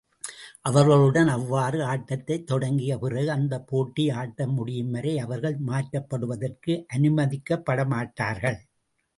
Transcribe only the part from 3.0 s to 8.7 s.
பிறகு, அந்தப் போட்டி ஆட்டம் முடியும் வரை அவர்கள் மாற்றப்படுவதற்கு அனுமதிக்கப்பட மாட்டார்கள்.